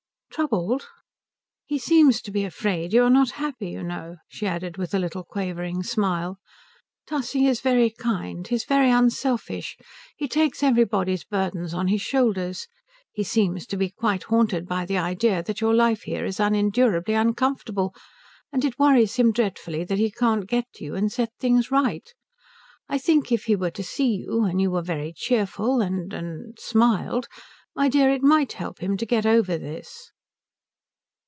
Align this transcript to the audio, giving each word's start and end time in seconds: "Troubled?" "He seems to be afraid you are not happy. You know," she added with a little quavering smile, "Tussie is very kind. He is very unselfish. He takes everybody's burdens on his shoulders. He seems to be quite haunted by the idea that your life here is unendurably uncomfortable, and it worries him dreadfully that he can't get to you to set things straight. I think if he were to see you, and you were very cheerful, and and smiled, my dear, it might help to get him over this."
"Troubled?" 0.33 0.87
"He 1.65 1.77
seems 1.77 2.21
to 2.21 2.31
be 2.31 2.45
afraid 2.45 2.93
you 2.93 3.03
are 3.03 3.09
not 3.09 3.31
happy. 3.31 3.71
You 3.71 3.83
know," 3.83 4.15
she 4.29 4.47
added 4.47 4.77
with 4.77 4.93
a 4.93 4.97
little 4.97 5.25
quavering 5.25 5.83
smile, 5.83 6.39
"Tussie 7.05 7.47
is 7.47 7.59
very 7.59 7.89
kind. 7.89 8.47
He 8.47 8.55
is 8.55 8.63
very 8.63 8.89
unselfish. 8.89 9.77
He 10.15 10.29
takes 10.29 10.63
everybody's 10.63 11.25
burdens 11.25 11.73
on 11.73 11.89
his 11.89 12.01
shoulders. 12.01 12.69
He 13.11 13.23
seems 13.25 13.67
to 13.67 13.77
be 13.77 13.89
quite 13.89 14.23
haunted 14.23 14.69
by 14.69 14.85
the 14.85 14.97
idea 14.97 15.43
that 15.43 15.59
your 15.59 15.73
life 15.75 16.03
here 16.03 16.23
is 16.23 16.39
unendurably 16.39 17.13
uncomfortable, 17.13 17.93
and 18.53 18.63
it 18.63 18.79
worries 18.79 19.17
him 19.17 19.33
dreadfully 19.33 19.83
that 19.83 19.97
he 19.99 20.09
can't 20.09 20.47
get 20.47 20.65
to 20.75 20.85
you 20.85 20.97
to 20.97 21.09
set 21.09 21.31
things 21.41 21.65
straight. 21.65 22.13
I 22.87 22.97
think 22.99 23.33
if 23.33 23.43
he 23.43 23.57
were 23.57 23.71
to 23.71 23.83
see 23.83 24.15
you, 24.25 24.45
and 24.45 24.61
you 24.61 24.71
were 24.71 24.81
very 24.81 25.11
cheerful, 25.11 25.81
and 25.81 26.13
and 26.13 26.57
smiled, 26.57 27.27
my 27.75 27.89
dear, 27.89 28.09
it 28.09 28.23
might 28.23 28.53
help 28.53 28.77
to 28.77 28.87
get 28.95 29.25
him 29.25 29.31
over 29.35 29.57
this." 29.57 30.13